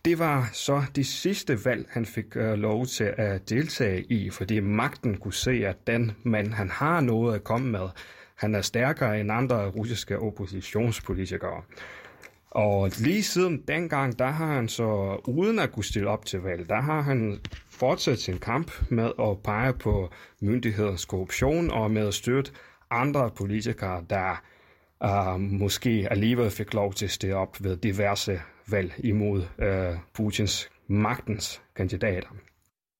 Det 0.06 0.20
var 0.20 0.50
så 0.54 0.84
det 0.96 1.06
sidste 1.06 1.66
valg, 1.66 1.88
han 1.90 2.06
fik 2.06 2.36
øh, 2.36 2.54
lov 2.54 2.86
til 2.86 3.14
at 3.18 3.50
deltage 3.50 4.04
i, 4.04 4.30
fordi 4.30 4.60
magten 4.60 5.18
kunne 5.18 5.34
se, 5.34 5.52
at 5.68 5.88
den 5.88 6.12
mand, 6.24 6.54
han 6.54 6.70
har 6.70 7.02
noget 7.02 7.36
at 7.36 7.44
komme 7.44 7.70
med, 7.72 7.90
han 8.36 8.56
er 8.56 8.62
stærkere 8.62 9.20
end 9.20 9.32
andre 9.32 9.70
russiske 9.70 10.20
oppositionspolitikere. 10.20 11.62
Og 12.52 12.92
lige 12.98 13.24
siden 13.24 13.64
dengang, 13.68 14.20
der 14.20 14.28
har 14.28 14.54
han 14.54 14.68
så, 14.68 15.20
uden 15.28 15.60
at 15.60 15.72
kunne 15.72 15.84
stille 15.84 16.10
op 16.10 16.26
til 16.26 16.40
valg, 16.40 16.70
der 16.70 16.82
har 16.82 17.02
han 17.02 17.40
fortsætte 17.82 18.22
sin 18.22 18.38
kamp 18.38 18.72
med 18.90 19.12
at 19.20 19.44
pege 19.44 19.74
på 19.74 20.10
myndigheders 20.42 21.06
korruption 21.06 21.72
og 21.72 21.92
med 21.92 22.08
at 22.08 22.14
støtte 22.14 22.52
andre 22.92 23.32
politikere, 23.38 24.06
der 24.10 24.44
uh, 25.06 25.40
måske 25.40 26.08
alligevel 26.12 26.52
fik 26.52 26.74
lov 26.74 26.94
til 26.94 27.06
at 27.06 27.12
stille 27.12 27.36
op 27.36 27.64
ved 27.64 27.78
diverse 27.78 28.42
valg 28.68 28.94
imod 29.04 29.40
uh, 29.40 30.00
Putins 30.14 30.70
magtens 30.88 31.62
kandidater. 31.76 32.28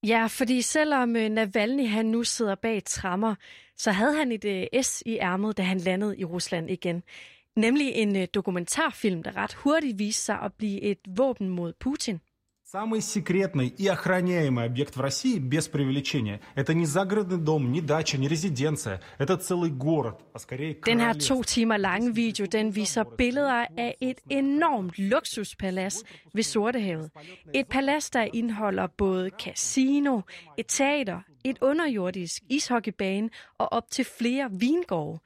Ja, 0.08 0.28
fordi 0.30 0.62
selvom 0.62 1.16
øh, 1.16 1.30
Navalny 1.30 1.88
han 1.88 2.06
nu 2.06 2.24
sidder 2.24 2.56
bag 2.56 2.84
trammer, 2.86 3.36
så 3.78 3.92
havde 3.92 4.18
han 4.18 4.32
et 4.32 4.68
S 4.82 5.04
i 5.06 5.18
ærmet, 5.18 5.58
da 5.58 5.64
han 5.64 5.78
landede 5.78 6.18
i 6.18 6.26
Rusland 6.26 6.70
igen. 6.70 7.04
Nemlig 7.56 7.92
en 7.96 8.28
dokumentarfilm, 8.34 9.24
der 9.24 9.38
ret 9.38 9.54
hurtigt 9.54 10.00
viste 10.00 10.24
sig 10.24 10.40
at 10.42 10.54
blive 10.54 10.82
et 10.82 11.00
våben 11.18 11.50
mod 11.50 11.74
Putin. 11.80 12.20
Самый 12.71 13.01
секретный 13.01 13.69
и 13.69 13.87
охраняемый 13.87 14.65
объект 14.65 14.97
в 14.97 15.01
России, 15.01 15.39
без 15.39 15.69
преувеличения, 15.69 16.41
это 16.57 16.75
не 16.75 16.85
загородный 16.85 17.39
дом, 17.39 17.71
не 17.71 17.81
дача, 17.81 18.19
не 18.19 18.27
резиденция. 18.27 19.01
Это 19.19 19.37
целый 19.37 19.71
город, 19.71 20.21
а 20.33 20.41
скорее 20.41 20.75
Den 20.75 20.99
her 20.99 21.15
to 21.15 21.45
timer 21.45 21.77
lange 21.77 22.13
video, 22.13 22.45
den 22.47 22.75
viser 22.75 23.05
billeder 23.05 23.67
af 23.77 23.95
et 24.01 24.19
enormt 24.29 24.99
luksuspalads 24.99 26.03
ved 26.35 26.43
Sortehavet. 26.43 27.11
Et 27.55 27.69
palads, 27.69 28.11
der 28.11 28.27
indeholder 28.35 28.87
både 28.87 29.31
casino, 29.39 30.23
et 30.57 30.67
teater, 30.67 31.21
et 31.45 31.59
underjordisk 31.61 32.43
ishockeybane 32.49 33.31
og 33.59 33.73
op 33.73 33.91
til 33.91 34.05
flere 34.05 34.51
vingårde. 34.53 35.21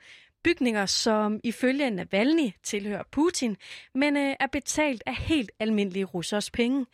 Bygninger, 0.44 0.86
som 0.86 1.40
ifølge 1.44 1.90
Navalny 1.90 2.50
tilhører 2.62 3.02
Putin, 3.10 3.56
men 3.94 4.16
øh, 4.16 4.34
er 4.40 4.46
betalt 4.52 5.02
af 5.06 5.16
helt 5.16 5.50
almindelige 5.58 6.04
russers 6.04 6.50
penge. 6.50 6.86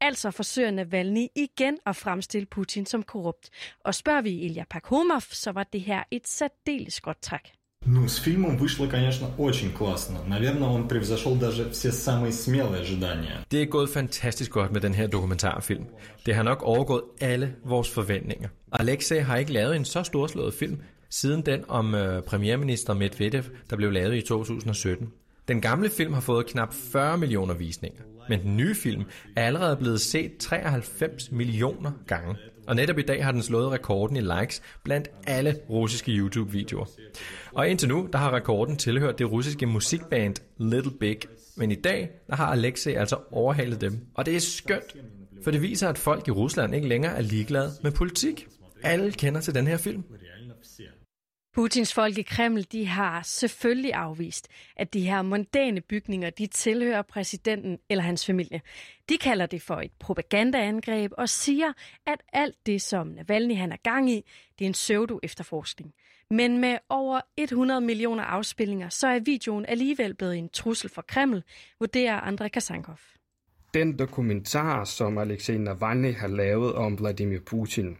Altså 0.00 0.30
forsøger 0.30 0.70
Navalny 0.70 1.26
igen 1.36 1.78
at 1.86 1.96
fremstille 1.96 2.46
Putin 2.46 2.86
som 2.86 3.02
korrupt. 3.02 3.50
Og 3.84 3.94
spørger 3.94 4.20
vi 4.20 4.30
Ilya 4.30 4.64
Pakhomov, 4.70 5.20
så 5.20 5.52
var 5.52 5.64
det 5.72 5.80
her 5.80 6.02
et 6.10 6.28
særdeles 6.28 7.00
godt 7.00 7.22
træk. 7.22 7.52
Ну, 7.86 8.08
с 8.08 8.18
фильмом 8.18 8.56
вышло, 8.56 8.86
конечно, 8.86 9.28
очень 9.38 9.70
классно. 9.72 10.18
Наверное, 10.26 10.68
он 10.70 10.88
превзошел 10.88 11.34
даже 11.36 11.70
все 11.70 11.92
самые 11.92 12.32
смелые 12.32 12.80
ожидания. 12.80 13.44
Det 13.50 13.62
er 13.62 13.66
gået 13.66 13.88
fantastisk 13.88 14.50
godt 14.50 14.72
med 14.72 14.80
den 14.80 14.94
her 14.94 15.06
dokumentarfilm. 15.06 15.86
Det 16.26 16.34
har 16.34 16.42
nok 16.42 16.62
overgået 16.62 17.02
alle 17.20 17.54
vores 17.64 17.90
forventninger. 17.90 18.48
Alexei 18.72 19.18
har 19.18 19.36
ikke 19.36 19.52
lavet 19.52 19.76
en 19.76 19.84
så 19.84 20.02
storslået 20.02 20.54
film, 20.54 20.80
siden 21.10 21.46
den 21.46 21.64
om 21.68 21.94
øh, 21.94 22.22
premierminister 22.22 22.94
Medvedev, 22.94 23.42
der 23.70 23.76
blev 23.76 23.92
lavet 23.92 24.16
i 24.16 24.20
2017. 24.20 25.12
Den 25.49 25.61
gamle 25.61 25.89
film 25.89 26.13
har 26.13 26.21
fået 26.21 26.45
knap 26.45 26.73
40 26.73 27.17
millioner 27.17 27.53
visninger, 27.53 28.01
men 28.29 28.41
den 28.41 28.57
nye 28.57 28.75
film 28.75 29.03
er 29.35 29.45
allerede 29.45 29.75
blevet 29.75 30.01
set 30.01 30.37
93 30.37 31.31
millioner 31.31 31.91
gange. 32.07 32.35
Og 32.67 32.75
netop 32.75 32.97
i 32.97 33.01
dag 33.01 33.23
har 33.23 33.31
den 33.31 33.41
slået 33.41 33.71
rekorden 33.71 34.17
i 34.17 34.21
likes 34.21 34.61
blandt 34.83 35.07
alle 35.27 35.59
russiske 35.69 36.11
YouTube-videoer. 36.11 36.85
Og 37.53 37.69
indtil 37.69 37.89
nu, 37.89 38.09
der 38.13 38.19
har 38.19 38.35
rekorden 38.35 38.77
tilhørt 38.77 39.19
det 39.19 39.31
russiske 39.31 39.65
musikband 39.65 40.35
Little 40.57 40.91
Big. 40.99 41.17
Men 41.57 41.71
i 41.71 41.75
dag, 41.75 42.09
der 42.27 42.35
har 42.35 42.47
Alexei 42.51 42.93
altså 42.93 43.17
overhalet 43.31 43.81
dem. 43.81 43.99
Og 44.15 44.25
det 44.25 44.35
er 44.35 44.39
skønt, 44.39 44.95
for 45.43 45.51
det 45.51 45.61
viser, 45.61 45.89
at 45.89 45.97
folk 45.97 46.27
i 46.27 46.31
Rusland 46.31 46.75
ikke 46.75 46.87
længere 46.87 47.17
er 47.17 47.21
ligeglade 47.21 47.71
med 47.83 47.91
politik. 47.91 48.47
Alle 48.83 49.11
kender 49.11 49.41
til 49.41 49.55
den 49.55 49.67
her 49.67 49.77
film. 49.77 50.03
Putins 51.53 51.93
folk 51.93 52.17
i 52.17 52.21
Kreml 52.21 52.63
de 52.63 52.85
har 52.87 53.21
selvfølgelig 53.21 53.93
afvist, 53.93 54.47
at 54.75 54.93
de 54.93 55.01
her 55.01 55.21
mondane 55.21 55.81
bygninger 55.81 56.29
de 56.29 56.47
tilhører 56.47 57.01
præsidenten 57.01 57.79
eller 57.89 58.03
hans 58.03 58.25
familie. 58.25 58.61
De 59.09 59.17
kalder 59.17 59.45
det 59.45 59.61
for 59.61 59.75
et 59.75 59.91
propagandaangreb 59.99 61.11
og 61.17 61.29
siger, 61.29 61.73
at 62.05 62.21
alt 62.33 62.55
det, 62.65 62.81
som 62.81 63.07
Navalny 63.07 63.55
han 63.55 63.71
er 63.71 63.77
gang 63.83 64.09
i, 64.09 64.25
det 64.59 64.65
er 64.65 64.69
en 64.69 64.73
pseudo-efterforskning. 64.73 65.93
Men 66.29 66.57
med 66.57 66.77
over 66.89 67.21
100 67.37 67.81
millioner 67.81 68.23
afspillinger, 68.23 68.89
så 68.89 69.07
er 69.07 69.19
videoen 69.19 69.65
alligevel 69.65 70.13
blevet 70.13 70.37
en 70.37 70.49
trussel 70.49 70.89
for 70.89 71.01
Kreml, 71.01 71.43
vurderer 71.79 72.19
Andrei 72.19 72.49
Kasankov. 72.49 72.99
Den 73.73 73.99
dokumentar, 73.99 74.83
som 74.83 75.17
Alexej 75.17 75.57
Navalny 75.57 76.15
har 76.15 76.27
lavet 76.27 76.73
om 76.73 76.97
Vladimir 76.97 77.39
Putin, 77.39 77.97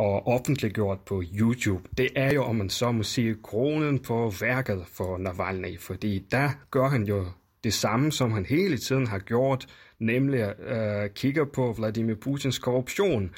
og 0.00 0.26
offentliggjort 0.26 1.00
på 1.00 1.22
YouTube, 1.40 1.88
det 1.98 2.08
er 2.16 2.32
jo, 2.34 2.42
om 2.44 2.56
man 2.56 2.70
så 2.70 2.92
må 2.92 3.02
sige, 3.02 3.36
kronen 3.42 3.98
på 3.98 4.32
værket 4.40 4.84
for 4.92 5.18
Navalny, 5.18 5.80
fordi 5.80 6.26
der 6.30 6.50
gør 6.70 6.88
han 6.88 7.04
jo 7.04 7.24
det 7.64 7.74
samme, 7.74 8.12
som 8.12 8.32
han 8.32 8.46
hele 8.46 8.78
tiden 8.78 9.06
har 9.06 9.18
gjort, 9.18 9.66
nemlig 9.98 10.40
at 10.40 10.54
kigger 10.60 11.08
kigge 11.14 11.46
på 11.46 11.72
Vladimir 11.72 12.14
Putins 12.14 12.58
korruption, 12.58 13.30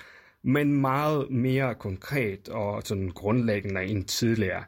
men 0.42 0.80
meget 0.80 1.30
mere 1.30 1.74
konkret 1.74 2.48
og 2.48 2.82
sådan 2.84 3.08
grundlæggende 3.08 3.84
end 3.84 4.04
tidligere. 4.04 4.64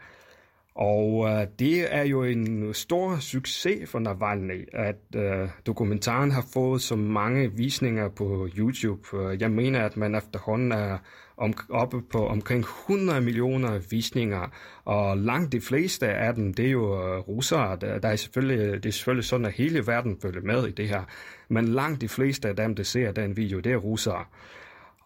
Og 0.75 1.28
øh, 1.28 1.47
det 1.59 1.95
er 1.95 2.02
jo 2.02 2.23
en 2.23 2.75
stor 2.75 3.16
succes 3.19 3.90
for 3.90 3.99
Navalny, 3.99 4.69
at 4.73 4.97
øh, 5.16 5.49
dokumentaren 5.66 6.31
har 6.31 6.45
fået 6.52 6.83
så 6.83 6.97
mange 6.97 7.52
visninger 7.52 8.09
på 8.09 8.49
YouTube. 8.59 9.16
Øh, 9.16 9.40
jeg 9.40 9.50
mener, 9.50 9.85
at 9.85 9.97
man 9.97 10.14
efterhånden 10.14 10.73
er 10.73 10.99
om, 11.37 11.54
oppe 11.71 12.02
på 12.02 12.26
omkring 12.26 12.61
100 12.61 13.21
millioner 13.21 13.78
visninger, 13.90 14.49
og 14.85 15.19
langt 15.19 15.52
de 15.52 15.61
fleste 15.61 16.09
af 16.09 16.35
dem, 16.35 16.54
det 16.54 16.66
er 16.66 16.71
jo 16.71 17.14
øh, 17.14 17.19
russere. 17.19 17.76
Der, 17.81 17.99
der 17.99 18.09
er 18.09 18.16
selvfølgelig, 18.16 18.83
det 18.83 18.88
er 18.88 18.93
selvfølgelig 18.93 19.25
sådan, 19.25 19.47
at 19.47 19.52
hele 19.52 19.87
verden 19.87 20.19
følger 20.23 20.43
med 20.43 20.66
i 20.66 20.73
det 20.73 20.88
her, 20.88 21.02
men 21.49 21.69
langt 21.69 22.00
de 22.00 22.09
fleste 22.09 22.49
af 22.49 22.57
dem, 22.57 22.75
der 22.75 22.83
ser 22.83 23.12
den 23.12 23.37
video, 23.37 23.61
det 23.61 23.73
er 23.73 23.76
russere. 23.76 24.25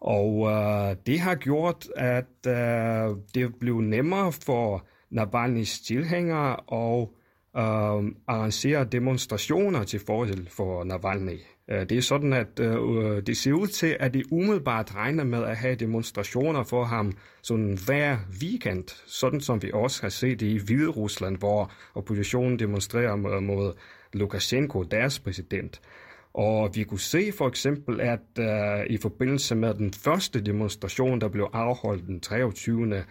Og 0.00 0.50
øh, 0.50 0.96
det 1.06 1.20
har 1.20 1.34
gjort, 1.34 1.88
at 1.96 2.46
øh, 2.46 3.16
det 3.34 3.54
blev 3.60 3.80
nemmere 3.80 4.32
for 4.32 4.84
Navalny's 5.10 5.86
tilhængere 5.86 6.56
og 6.56 7.14
øh, 7.56 8.12
arrangere 8.26 8.84
demonstrationer 8.84 9.84
til 9.84 10.00
fordel 10.06 10.48
for 10.50 10.84
Navalny. 10.84 11.40
Øh, 11.70 11.80
det 11.88 11.92
er 11.92 12.02
sådan, 12.02 12.32
at 12.32 12.60
øh, 12.60 13.22
det 13.26 13.36
ser 13.36 13.52
ud 13.52 13.66
til, 13.66 13.96
at 14.00 14.14
de 14.14 14.32
umiddelbart 14.32 14.94
regner 14.94 15.24
med 15.24 15.44
at 15.44 15.56
have 15.56 15.74
demonstrationer 15.74 16.64
for 16.64 16.84
ham 16.84 17.12
sådan 17.42 17.78
hver 17.86 18.16
weekend, 18.42 18.84
sådan 19.06 19.40
som 19.40 19.62
vi 19.62 19.70
også 19.74 20.02
har 20.02 20.08
set 20.08 20.42
i 20.42 20.58
Hvide 20.58 20.88
Rusland, 20.88 21.36
hvor 21.36 21.72
oppositionen 21.94 22.58
demonstrerer 22.58 23.40
mod 23.40 23.72
Lukashenko, 24.12 24.82
deres 24.82 25.20
præsident. 25.20 25.80
Og 26.34 26.70
vi 26.74 26.84
kunne 26.84 27.00
se 27.00 27.32
for 27.32 27.48
eksempel, 27.48 28.00
at 28.00 28.20
øh, 28.38 28.86
i 28.90 28.96
forbindelse 28.96 29.54
med 29.54 29.74
den 29.74 29.92
første 29.92 30.40
demonstration, 30.40 31.20
der 31.20 31.28
blev 31.28 31.50
afholdt 31.52 32.06
den 32.06 32.20
23. 32.20 33.04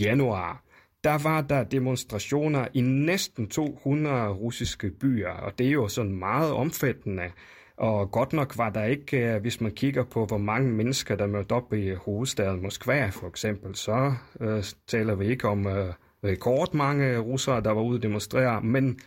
januar, 0.00 0.62
der 1.04 1.22
var 1.22 1.40
der 1.40 1.64
demonstrationer 1.64 2.68
i 2.74 2.80
næsten 2.80 3.48
200 3.48 4.28
russiske 4.28 4.90
byer, 4.90 5.30
og 5.30 5.58
det 5.58 5.66
er 5.66 5.70
jo 5.70 5.88
sådan 5.88 6.12
meget 6.12 6.52
omfattende. 6.52 7.30
Og 7.76 8.10
godt 8.10 8.32
nok 8.32 8.58
var 8.58 8.70
der 8.70 8.84
ikke, 8.84 9.34
øh, 9.34 9.40
hvis 9.40 9.60
man 9.60 9.72
kigger 9.72 10.04
på, 10.04 10.26
hvor 10.26 10.38
mange 10.38 10.72
mennesker, 10.72 11.16
der 11.16 11.26
mødte 11.26 11.52
op 11.52 11.72
i 11.72 11.94
hovedstaden 11.94 12.62
Moskva 12.62 13.08
for 13.08 13.28
eksempel, 13.28 13.74
så 13.74 14.14
øh, 14.40 14.64
taler 14.86 15.14
vi 15.14 15.26
ikke 15.26 15.48
om 15.48 15.66
øh, 15.66 15.94
rekordmange 16.24 17.18
russere, 17.18 17.60
der 17.60 17.70
var 17.70 17.82
ude 17.82 17.96
at 17.96 18.02
demonstrere, 18.02 18.62
men 18.62 18.98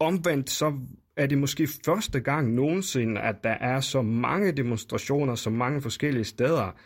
omvendt 0.00 0.50
så 0.50 0.72
er 1.16 1.26
det 1.26 1.38
måske 1.38 1.68
første 1.84 2.20
gang 2.20 2.54
nogensinde, 2.54 3.20
at 3.20 3.44
der 3.44 3.50
er 3.60 3.80
så 3.80 4.02
mange 4.02 4.52
demonstrationer, 4.52 5.34
så 5.34 5.50
mange 5.50 5.80
forskellige 5.80 6.24
steder. 6.24 6.76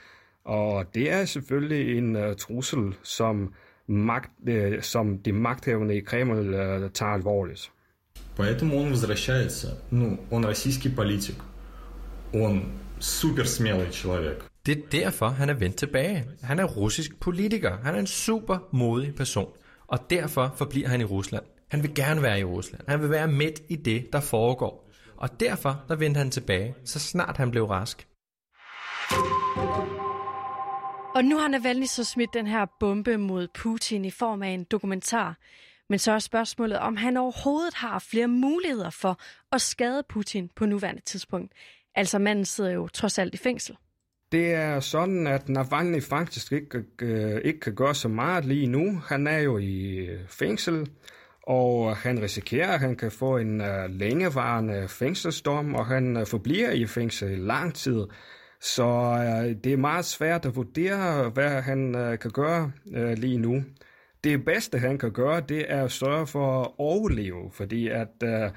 Og 0.44 0.94
det 0.94 1.10
er 1.10 1.24
selvfølgelig 1.24 1.98
en 1.98 2.16
uh, 2.16 2.36
trussel, 2.38 2.96
som 3.02 3.54
мakt, 3.87 4.31
э, 4.47 4.81
som 4.81 5.17
de 5.17 5.31
magthavende 5.31 5.95
i 5.95 5.99
Kreml 5.99 6.53
э, 6.53 6.89
tager 6.93 7.13
alvorligt. 7.13 7.71
Поэтому 8.37 8.77
он 8.77 8.89
возвращается. 8.89 9.77
Ну, 9.91 10.19
он 10.31 10.45
российский 10.45 10.89
политик. 10.89 11.35
Он 12.33 12.71
суперсмелый 12.99 13.91
человек. 13.91 14.45
Det 14.65 14.77
er 14.77 14.81
derfor, 14.91 15.27
han 15.27 15.49
er 15.49 15.53
vendt 15.53 15.75
tilbage. 15.75 16.25
Han 16.43 16.59
er 16.59 16.63
russisk 16.63 17.19
politiker. 17.19 17.77
Han 17.83 17.95
er 17.95 17.99
en 17.99 18.07
super 18.07 18.57
modig 18.71 19.15
person. 19.15 19.49
Og 19.87 19.99
derfor 20.09 20.53
forbliver 20.57 20.87
han 20.87 21.01
i 21.01 21.03
Rusland. 21.03 21.43
Han 21.67 21.83
vil 21.83 21.95
gerne 21.95 22.21
være 22.21 22.39
i 22.39 22.43
Rusland. 22.43 22.81
Han 22.87 23.01
vil 23.01 23.09
være 23.09 23.27
midt 23.27 23.61
i 23.69 23.75
det, 23.75 24.13
der 24.13 24.19
foregår. 24.19 24.89
Og 25.17 25.39
derfor 25.39 25.83
der 25.87 25.95
vendte 25.95 26.17
han 26.17 26.31
tilbage, 26.31 26.75
så 26.85 26.99
snart 26.99 27.37
han 27.37 27.51
blev 27.51 27.65
rask. 27.65 28.07
Og 31.14 31.24
nu 31.24 31.38
har 31.38 31.48
Navalny 31.48 31.84
så 31.84 32.04
smidt 32.04 32.34
den 32.34 32.46
her 32.46 32.66
bombe 32.80 33.16
mod 33.16 33.48
Putin 33.54 34.04
i 34.04 34.10
form 34.10 34.42
af 34.42 34.48
en 34.48 34.64
dokumentar. 34.64 35.36
Men 35.88 35.98
så 35.98 36.12
er 36.12 36.18
spørgsmålet, 36.18 36.78
om 36.78 36.96
han 36.96 37.16
overhovedet 37.16 37.74
har 37.74 37.98
flere 37.98 38.28
muligheder 38.28 38.90
for 38.90 39.20
at 39.52 39.60
skade 39.60 40.02
Putin 40.08 40.50
på 40.56 40.66
nuværende 40.66 41.02
tidspunkt. 41.02 41.52
Altså 41.94 42.18
manden 42.18 42.44
sidder 42.44 42.70
jo 42.70 42.88
trods 42.88 43.18
alt 43.18 43.34
i 43.34 43.36
fængsel. 43.36 43.76
Det 44.32 44.54
er 44.54 44.80
sådan, 44.80 45.26
at 45.26 45.48
Navalny 45.48 46.02
faktisk 46.02 46.52
ikke, 46.52 46.84
øh, 47.02 47.40
ikke 47.44 47.60
kan 47.60 47.74
gøre 47.74 47.94
så 47.94 48.08
meget 48.08 48.44
lige 48.44 48.66
nu. 48.66 49.02
Han 49.06 49.26
er 49.26 49.38
jo 49.38 49.58
i 49.58 49.96
øh, 49.96 50.20
fængsel, 50.28 50.90
og 51.42 51.96
han 51.96 52.22
risikerer, 52.22 52.72
at 52.72 52.80
han 52.80 52.96
kan 52.96 53.10
få 53.10 53.36
en 53.36 53.60
øh, 53.60 53.84
uh, 53.84 53.90
længevarende 53.90 54.88
fængselsdom, 54.88 55.74
og 55.74 55.86
han 55.86 56.16
øh, 56.16 56.26
forbliver 56.26 56.70
i 56.70 56.86
fængsel 56.86 57.32
i 57.32 57.36
lang 57.36 57.74
tid. 57.74 58.06
Så 58.64 58.84
øh, 58.84 59.56
det 59.64 59.72
er 59.72 59.76
meget 59.76 60.04
svært 60.04 60.46
at 60.46 60.56
vurdere, 60.56 61.30
hvad 61.30 61.62
han 61.62 61.94
øh, 61.94 62.18
kan 62.18 62.30
gøre 62.30 62.72
øh, 62.94 63.18
lige 63.18 63.38
nu. 63.38 63.64
Det 64.24 64.44
bedste, 64.44 64.78
han 64.78 64.98
kan 64.98 65.12
gøre, 65.12 65.40
det 65.40 65.72
er 65.72 65.84
at 65.84 65.92
sørge 65.92 66.26
for 66.26 66.62
at 66.62 66.70
overleve, 66.78 67.50
fordi 67.52 67.88
at 67.88 68.22
øh, 68.24 68.50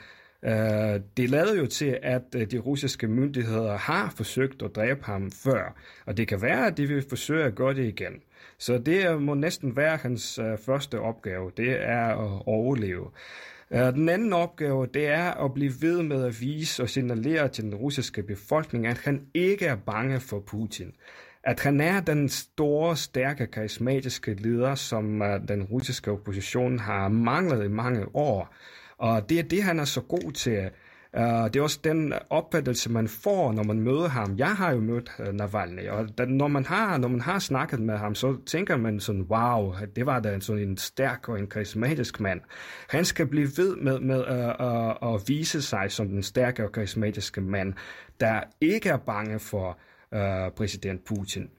øh, 0.44 1.02
det 1.18 1.30
lader 1.30 1.56
jo 1.56 1.66
til, 1.66 2.00
at 2.04 2.24
øh, 2.36 2.52
de 2.52 2.58
russiske 2.58 3.08
myndigheder 3.08 3.78
har 3.78 4.14
forsøgt 4.18 4.62
at 4.62 4.76
dræbe 4.76 5.04
ham 5.04 5.32
før, 5.32 5.76
og 6.06 6.18
det 6.18 6.28
kan 6.28 6.42
være, 6.42 6.68
at 6.68 6.78
de 6.78 6.88
vil 6.88 7.06
forsøge 7.10 7.44
at 7.44 7.56
gøre 7.56 7.74
det 7.74 7.86
igen. 7.86 8.14
Så 8.58 8.78
det 8.78 9.22
må 9.22 9.34
næsten 9.34 9.76
være 9.76 9.98
hans 9.98 10.40
øh, 10.40 10.58
første 10.58 11.00
opgave, 11.00 11.52
det 11.58 11.78
er 11.82 12.08
at 12.08 12.42
overleve. 12.46 13.12
Øh, 13.72 13.94
den 13.94 14.10
anden 14.10 14.34
opgave, 14.34 14.88
det 14.94 15.08
er 15.08 15.46
at 15.46 15.54
blive 15.54 15.74
ved 15.82 16.04
med 16.04 16.26
at 16.26 16.42
vise 16.42 16.84
og 16.84 16.90
signalere 16.90 17.48
til 17.48 17.64
den 17.64 17.76
russiske 17.76 18.24
befolkning, 18.24 18.88
at 18.88 18.98
han 18.98 19.22
ikke 19.34 19.66
er 19.66 19.76
bange 19.76 20.20
for 20.20 20.40
Putin. 20.40 20.94
At 21.44 21.60
han 21.60 21.82
er 21.82 22.00
den 22.00 22.30
store, 22.30 22.98
stærke, 22.98 23.48
karismatiske 23.48 24.34
leder, 24.34 24.76
som 24.76 25.22
øh, 25.22 25.48
den 25.48 25.64
russiske 25.64 26.12
opposition 26.12 26.80
har 26.80 27.08
manglet 27.08 27.66
i 27.66 27.68
mange 27.68 28.16
år. 28.16 28.54
Og 28.98 29.30
det 29.30 29.40
er 29.40 29.44
det, 29.44 29.64
han 29.64 29.80
er 29.80 29.86
så 29.86 30.02
god 30.02 30.32
til. 30.32 30.70
Uh, 31.18 31.24
det 31.24 31.56
er 31.56 31.62
også 31.62 31.80
den 31.84 32.14
opfattelse, 32.30 32.92
man 32.92 33.08
får, 33.08 33.52
når 33.52 33.64
man 33.64 33.80
møder 33.80 34.08
ham. 34.08 34.36
Jeg 34.38 34.56
har 34.56 34.72
jo 34.72 34.80
mødt 34.80 35.12
uh, 35.20 35.34
Navalny, 35.34 35.90
og 35.90 36.18
da, 36.18 36.26
når, 36.26 36.48
man 36.48 36.66
har, 36.66 36.98
når 36.98 37.08
man 37.08 37.22
har 37.22 37.40
snakket 37.40 37.80
med 37.80 37.98
ham, 37.98 38.16
så 38.16 38.38
tænker 38.46 38.78
man 38.78 39.00
sådan, 39.00 39.22
wow, 39.22 39.76
det 39.96 40.06
var 40.06 40.20
da 40.20 40.40
sådan 40.40 40.62
en 40.62 40.78
stærk 40.78 41.30
og 41.30 41.40
en 41.40 41.48
karismatisk 41.48 42.20
mand. 42.20 42.42
Han 42.90 43.06
skal 43.06 43.28
blive 43.28 43.48
ved 43.58 43.76
med, 43.76 44.00
med 44.00 44.20
uh, 44.20 45.08
uh, 45.08 45.14
at 45.14 45.22
vise 45.28 45.62
sig 45.62 45.92
som 45.92 46.08
den 46.08 46.24
stærke 46.24 46.64
og 46.64 46.72
karismatiske 46.72 47.42
mand, 47.42 47.74
der 48.20 48.42
ikke 48.62 48.90
er 48.90 48.98
bange 48.98 49.40
for 49.40 49.78
uh, 50.12 50.54
præsident 50.56 51.06
Putin. 51.06 51.50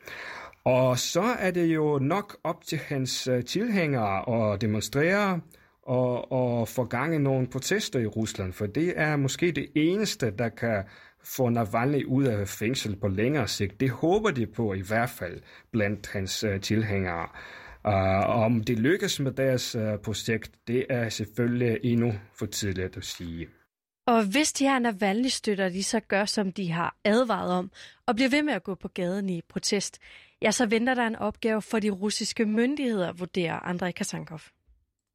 Og 0.64 0.98
så 0.98 1.22
er 1.38 1.50
det 1.50 1.66
jo 1.66 1.98
nok 2.02 2.36
op 2.44 2.64
til 2.64 2.78
hans 2.78 3.28
uh, 3.28 3.40
tilhængere 3.40 4.52
at 4.52 4.60
demonstrere 4.60 5.40
og, 5.88 6.32
og 6.32 6.68
få 6.68 6.84
gang 6.84 7.14
i 7.14 7.18
nogle 7.18 7.46
protester 7.46 7.98
i 7.98 8.06
Rusland, 8.06 8.52
for 8.52 8.66
det 8.66 8.92
er 8.96 9.16
måske 9.16 9.52
det 9.52 9.68
eneste, 9.74 10.30
der 10.30 10.48
kan 10.48 10.84
få 11.24 11.48
Navalny 11.48 12.04
ud 12.04 12.24
af 12.24 12.48
fængsel 12.48 12.96
på 12.96 13.08
længere 13.08 13.48
sigt. 13.48 13.80
Det 13.80 13.90
håber 13.90 14.30
de 14.30 14.46
på 14.46 14.74
i 14.74 14.80
hvert 14.80 15.10
fald 15.10 15.40
blandt 15.72 16.10
hans 16.12 16.44
uh, 16.44 16.60
tilhængere. 16.60 17.28
Uh, 17.84 18.44
om 18.44 18.64
det 18.64 18.78
lykkes 18.78 19.20
med 19.20 19.32
deres 19.32 19.76
uh, 19.76 19.82
projekt, 20.04 20.50
det 20.66 20.86
er 20.90 21.08
selvfølgelig 21.08 21.78
endnu 21.82 22.12
for 22.38 22.46
tidligt 22.46 22.96
at 22.96 23.04
sige. 23.04 23.48
Og 24.06 24.24
hvis 24.24 24.52
de 24.52 24.64
her 24.64 24.78
Navalny-støtter, 24.78 25.68
de 25.68 25.84
så 25.84 26.00
gør, 26.00 26.24
som 26.24 26.52
de 26.52 26.70
har 26.70 26.96
advaret 27.04 27.52
om, 27.52 27.70
og 28.06 28.14
bliver 28.14 28.30
ved 28.30 28.42
med 28.42 28.54
at 28.54 28.62
gå 28.62 28.74
på 28.74 28.88
gaden 28.88 29.28
i 29.28 29.40
protest, 29.48 29.98
ja, 30.42 30.50
så 30.50 30.66
venter 30.66 30.94
der 30.94 31.06
en 31.06 31.16
opgave 31.16 31.62
for 31.62 31.78
de 31.78 31.90
russiske 31.90 32.46
myndigheder, 32.46 33.12
vurderer 33.12 33.58
Andrei 33.60 33.92
Kasankov. 33.92 34.40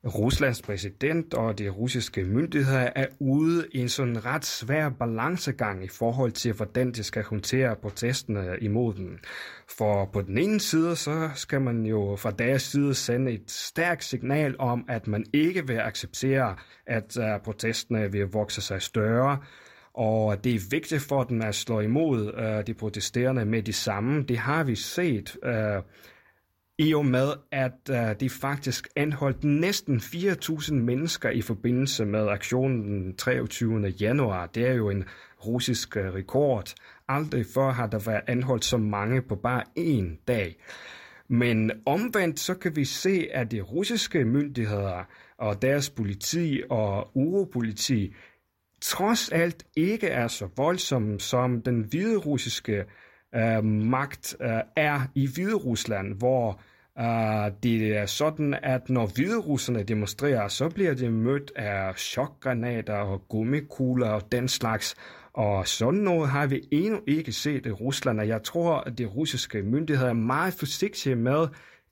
Ruslands 0.05 0.61
præsident 0.61 1.33
og 1.33 1.59
de 1.59 1.69
russiske 1.69 2.23
myndigheder 2.23 2.89
er 2.95 3.05
ude 3.19 3.67
i 3.71 3.79
en 3.79 3.89
sådan 3.89 4.25
ret 4.25 4.45
svær 4.45 4.89
balancegang 4.89 5.83
i 5.83 5.87
forhold 5.87 6.31
til, 6.31 6.53
hvordan 6.53 6.91
de 6.91 7.03
skal 7.03 7.23
håndtere 7.23 7.75
protesterne 7.75 8.57
imod 8.61 8.93
dem. 8.93 9.19
For 9.77 10.05
på 10.13 10.21
den 10.21 10.37
ene 10.37 10.59
side, 10.59 10.95
så 10.95 11.29
skal 11.35 11.61
man 11.61 11.85
jo 11.85 12.15
fra 12.15 12.31
deres 12.31 12.61
side 12.61 12.93
sende 12.93 13.31
et 13.31 13.51
stærkt 13.51 14.03
signal 14.03 14.55
om, 14.59 14.85
at 14.89 15.07
man 15.07 15.25
ikke 15.33 15.67
vil 15.67 15.77
acceptere, 15.77 16.55
at 16.87 17.17
øh, 17.17 17.39
protesterne 17.43 18.11
vil 18.11 18.25
vokse 18.25 18.61
sig 18.61 18.81
større, 18.81 19.37
og 19.93 20.43
det 20.43 20.55
er 20.55 20.59
vigtigt 20.69 21.01
for 21.01 21.23
dem 21.23 21.41
at 21.41 21.55
slå 21.55 21.79
imod 21.79 22.33
øh, 22.33 22.67
de 22.67 22.73
protesterende 22.73 23.45
med 23.45 23.63
de 23.63 23.73
samme. 23.73 24.23
Det 24.23 24.37
har 24.37 24.63
vi 24.63 24.75
set 24.75 25.37
øh, 25.43 25.81
i 26.77 26.93
og 26.93 27.05
med, 27.05 27.33
at 27.51 27.89
uh, 27.89 28.19
de 28.19 28.29
faktisk 28.29 28.87
anholdt 28.95 29.43
næsten 29.43 29.97
4.000 29.97 30.73
mennesker 30.73 31.29
i 31.29 31.41
forbindelse 31.41 32.05
med 32.05 32.27
aktionen 32.27 32.83
den 32.83 33.15
23. 33.15 33.87
januar. 34.01 34.45
Det 34.45 34.67
er 34.67 34.73
jo 34.73 34.89
en 34.89 35.05
russisk 35.45 35.95
uh, 35.95 36.01
rekord. 36.01 36.73
Aldrig 37.07 37.45
før 37.53 37.71
har 37.71 37.87
der 37.87 37.99
været 37.99 38.21
anholdt 38.27 38.65
så 38.65 38.77
mange 38.77 39.21
på 39.21 39.35
bare 39.35 39.63
én 39.79 40.23
dag. 40.27 40.55
Men 41.27 41.71
omvendt 41.85 42.39
så 42.39 42.53
kan 42.53 42.75
vi 42.75 42.85
se, 42.85 43.27
at 43.31 43.51
de 43.51 43.61
russiske 43.61 44.25
myndigheder 44.25 45.03
og 45.37 45.61
deres 45.61 45.89
politi 45.89 46.61
og 46.69 47.17
uropoliti 47.17 48.15
trods 48.81 49.29
alt 49.29 49.65
ikke 49.75 50.07
er 50.07 50.27
så 50.27 50.47
voldsomme 50.57 51.19
som 51.19 51.61
den 51.61 51.81
hvide 51.81 52.17
russiske 52.17 52.85
øh, 53.35 53.63
magt 53.63 54.35
øh, 54.41 54.49
er 54.75 54.99
i 55.15 55.27
Hvide 55.33 55.55
Rusland, 55.55 56.13
hvor 56.17 56.59
øh, 56.99 57.51
det 57.63 57.97
er 57.97 58.05
sådan, 58.05 58.55
at 58.63 58.89
når 58.89 59.05
hviderusserne 59.15 59.83
demonstrerer, 59.83 60.47
så 60.47 60.69
bliver 60.69 60.93
de 60.93 61.09
mødt 61.09 61.51
af 61.55 61.95
chokgranater 61.97 62.95
og 62.95 63.27
gummikugler 63.29 64.09
og 64.09 64.31
den 64.31 64.47
slags. 64.47 64.95
Og 65.33 65.67
sådan 65.67 65.99
noget 65.99 66.29
har 66.29 66.47
vi 66.47 66.61
endnu 66.71 66.99
ikke 67.07 67.31
set 67.31 67.65
i 67.65 67.71
Rusland, 67.71 68.19
og 68.19 68.27
jeg 68.27 68.43
tror, 68.43 68.75
at 68.75 68.97
de 68.97 69.05
russiske 69.05 69.63
myndigheder 69.63 70.09
er 70.09 70.13
meget 70.13 70.53
forsigtige 70.53 71.15
med 71.15 71.47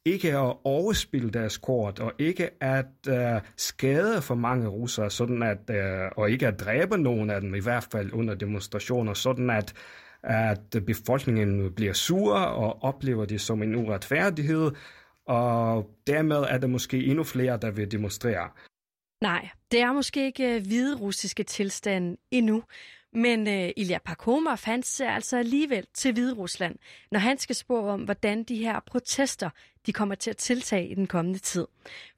ikke 0.06 0.38
at 0.38 0.56
overspille 0.64 1.30
deres 1.30 1.58
kort, 1.58 2.00
og 2.00 2.14
ikke 2.20 2.64
at 2.64 2.86
uh, 3.10 3.42
skade 3.58 4.22
for 4.22 4.36
mange 4.36 4.68
russere, 4.68 5.10
sådan 5.10 5.44
at, 5.44 5.70
uh, 5.70 6.12
og 6.18 6.32
ikke 6.32 6.48
at 6.48 6.60
dræbe 6.60 6.98
nogen 6.98 7.30
af 7.30 7.42
dem, 7.42 7.56
i 7.56 7.60
hvert 7.60 7.88
fald 7.92 8.14
under 8.14 8.36
demonstrationer, 8.36 9.14
sådan 9.14 9.50
at 9.50 9.74
at 10.24 10.86
befolkningen 10.86 11.74
bliver 11.74 11.94
sur 11.94 12.36
og 12.36 12.84
oplever 12.84 13.26
det 13.26 13.42
som 13.42 13.64
en 13.64 13.76
uretfærdighed, 13.76 14.72
og 15.26 15.90
dermed 16.08 16.38
er 16.38 16.58
der 16.58 16.68
måske 16.68 17.04
endnu 17.06 17.24
flere, 17.24 17.58
der 17.58 17.72
vil 17.72 17.92
demonstrere. 17.92 18.50
Nej, 19.22 19.50
det 19.72 19.82
er 19.82 19.94
måske 19.94 20.26
ikke 20.26 20.56
øh, 20.56 20.62
hvide 20.62 20.96
russiske 20.96 21.44
tilstand 21.44 22.18
endnu, 22.32 22.64
men 23.14 23.48
øh, 23.48 23.70
Ilya 23.78 23.98
Pakomov 24.06 24.58
han 24.64 24.84
ser 24.84 25.10
altså 25.10 25.38
alligevel 25.38 25.88
til 25.94 26.14
Hvide 26.14 26.34
Rusland, 26.34 26.76
når 27.12 27.20
han 27.20 27.38
skal 27.38 27.56
spå 27.56 27.88
om, 27.88 28.02
hvordan 28.02 28.44
de 28.44 28.56
her 28.56 28.80
protester 28.86 29.50
de 29.87 29.93
kommer 29.93 30.15
til 30.15 30.31
at 30.31 30.37
tiltage 30.37 30.89
i 30.89 30.95
den 30.95 31.07
kommende 31.07 31.39
tid. 31.39 31.67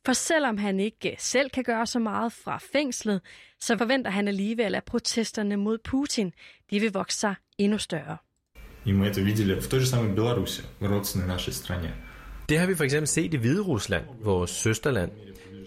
For 0.07 0.12
selvom 0.12 0.59
han 0.59 0.80
ikke 0.80 1.16
selv 1.18 1.50
kan 1.50 1.64
gøre 1.64 1.87
så 1.87 1.99
meget 1.99 2.33
fra 2.33 2.59
fængslet, 2.73 3.21
så 3.61 3.78
forventer 3.78 4.11
han 4.11 4.28
alligevel, 4.28 4.75
at 4.75 4.85
protesterne 4.85 5.57
mod 5.57 5.78
Putin 5.78 6.33
de 6.71 6.80
vil 6.80 6.92
vokse 6.92 7.18
sig 7.18 7.35
endnu 7.59 7.78
større. 7.78 8.16
И 8.87 8.92
мы 8.92 9.07
это 9.07 9.21
видели 9.21 9.61
в 9.61 9.68
той 9.68 9.80
же 9.80 9.87
самой 9.87 10.14
Беларуси, 10.14 10.62
в 10.80 10.87
родственной 10.87 11.26
нашей 11.26 11.52
стране. 11.52 11.90
Det 12.49 12.59
har 12.59 12.66
vi 12.66 12.75
for 12.75 12.85
eksempel 12.85 13.07
set 13.07 13.35
i 13.35 13.37
Hvide 13.37 13.61
Rusland, 13.61 14.04
vores 14.25 14.50
søsterland. 14.50 15.11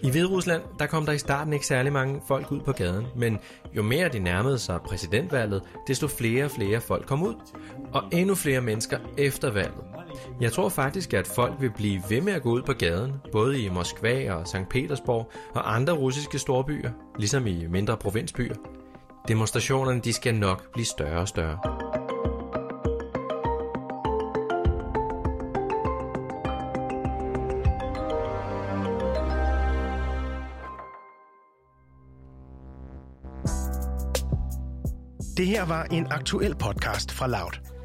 I 0.04 0.10
Hvide 0.10 0.25
Rusland, 0.25 0.62
der 0.80 0.86
kom 0.86 1.06
der 1.06 1.13
i 1.13 1.18
starten 1.18 1.54
ikke 1.54 1.68
særlig 1.68 1.94
mange 1.94 2.22
folk 2.27 2.51
ud 2.51 2.60
på 2.60 2.72
gaden, 2.72 3.05
men 3.16 3.40
jo 3.75 3.81
mere 3.81 4.10
de 4.10 4.20
nærmede 4.20 4.60
sig 4.60 4.79
præsidentvalget, 4.81 5.62
desto 5.88 6.07
flere 6.07 6.46
og 6.46 6.51
flere 6.51 6.81
folk 6.81 7.05
kom 7.05 7.24
ud. 7.24 7.36
Og 7.94 8.03
endnu 8.12 8.36
flere 8.36 8.62
mennesker 8.62 9.00
efter 9.18 9.51
valget. 9.51 9.84
Jeg 10.41 10.52
tror 10.52 10.69
faktisk, 10.69 11.15
at 11.15 11.26
folk 11.26 11.52
vil 11.61 11.71
blive 11.71 12.02
ved 12.09 12.21
med 12.21 12.33
at 12.33 12.43
gå 12.43 12.50
ud 12.50 12.63
på 12.63 12.73
gaden, 12.73 13.13
både 13.33 13.63
i 13.63 13.69
Moskva 13.69 14.33
og 14.33 14.49
St. 14.49 14.69
Petersborg 14.71 15.31
og 15.55 15.75
andre 15.75 15.93
russiske 15.93 16.39
storbyer, 16.39 16.91
ligesom 17.19 17.47
i 17.47 17.67
mindre 17.67 17.97
provinsbyer. 17.97 18.55
Demonstrationerne 19.29 20.00
de 20.00 20.13
skal 20.13 20.35
nok 20.35 20.73
blive 20.73 20.87
større 20.87 21.21
og 21.21 21.29
større. 21.29 21.59
Det 35.37 35.47
her 35.47 35.65
var 35.65 35.85
en 35.85 36.07
aktuel 36.11 36.55
podcast 36.55 37.13
fra 37.13 37.26
Loud. 37.26 37.75